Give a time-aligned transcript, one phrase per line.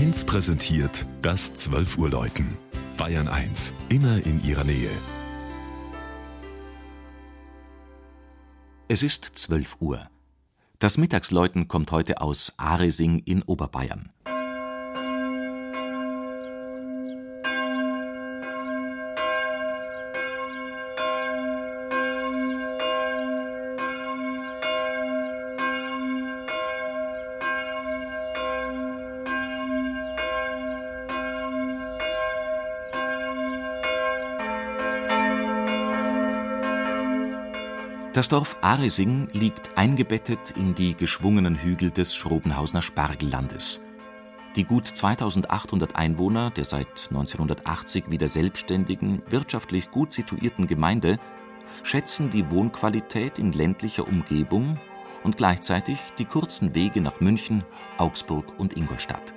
[0.00, 2.56] 1 präsentiert das 12 Uhr Läuten.
[2.96, 4.88] Bayern 1, immer in ihrer Nähe.
[8.88, 10.08] Es ist 12 Uhr.
[10.78, 14.08] Das Mittagsläuten kommt heute aus Aresing in Oberbayern.
[38.12, 43.80] Das Dorf Aresing liegt eingebettet in die geschwungenen Hügel des Schrobenhausener Spargellandes.
[44.56, 51.20] Die gut 2800 Einwohner der seit 1980 wieder selbstständigen, wirtschaftlich gut situierten Gemeinde
[51.84, 54.80] schätzen die Wohnqualität in ländlicher Umgebung
[55.22, 57.62] und gleichzeitig die kurzen Wege nach München,
[57.96, 59.34] Augsburg und Ingolstadt.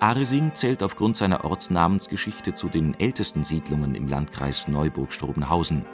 [0.00, 5.86] Aresing zählt aufgrund seiner Ortsnamensgeschichte zu den ältesten Siedlungen im Landkreis Neuburg-Strubenhausen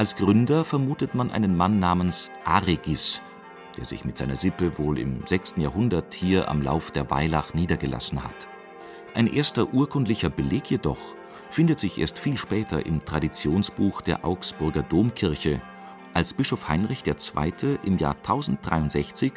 [0.00, 3.20] als Gründer vermutet man einen Mann namens Aregis,
[3.76, 5.56] der sich mit seiner Sippe wohl im 6.
[5.58, 8.48] Jahrhundert hier am Lauf der Weilach niedergelassen hat.
[9.12, 10.96] Ein erster urkundlicher Beleg jedoch
[11.50, 15.60] findet sich erst viel später im Traditionsbuch der Augsburger Domkirche,
[16.14, 17.78] als Bischof Heinrich II.
[17.84, 19.34] im Jahr 1063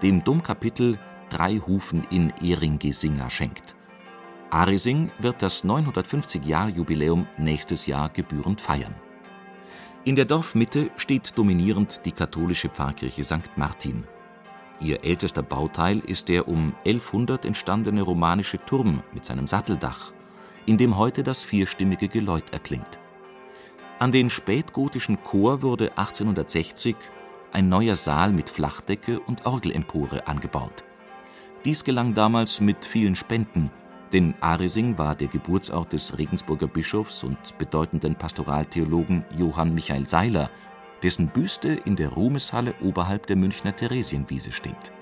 [0.00, 3.76] dem Domkapitel drei Hufen in Ehringesinger schenkt.
[4.48, 8.94] Aresing wird das 950-Jahr-Jubiläum nächstes Jahr gebührend feiern
[10.06, 13.50] in der Dorfmitte steht dominierend die katholische Pfarrkirche St.
[13.56, 14.04] Martin.
[14.78, 20.12] Ihr ältester Bauteil ist der um 1100 entstandene romanische Turm mit seinem Satteldach,
[20.64, 23.00] in dem heute das vierstimmige Geläut erklingt.
[23.98, 26.94] An den spätgotischen Chor wurde 1860
[27.52, 30.84] ein neuer Saal mit Flachdecke und Orgelempore angebaut.
[31.64, 33.72] Dies gelang damals mit vielen Spenden
[34.12, 40.50] denn Aresing war der Geburtsort des Regensburger Bischofs und bedeutenden Pastoraltheologen Johann Michael Seiler,
[41.02, 44.92] dessen Büste in der Ruhmeshalle oberhalb der Münchner Theresienwiese steht.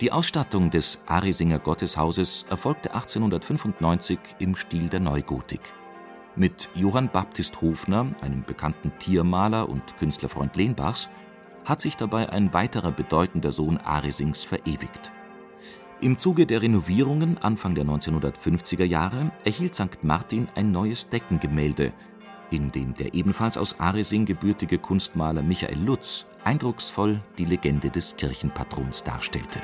[0.00, 5.72] Die Ausstattung des Aresinger Gotteshauses erfolgte 1895 im Stil der Neugotik.
[6.34, 11.10] Mit Johann Baptist Hofner, einem bekannten Tiermaler und Künstlerfreund Lehnbachs,
[11.64, 15.12] hat sich dabei ein weiterer bedeutender Sohn Aresings verewigt
[16.02, 20.02] im Zuge der Renovierungen Anfang der 1950er Jahre erhielt St.
[20.02, 21.92] Martin ein neues Deckengemälde,
[22.50, 29.04] in dem der ebenfalls aus Aresing gebürtige Kunstmaler Michael Lutz eindrucksvoll die Legende des Kirchenpatrons
[29.04, 29.60] darstellte.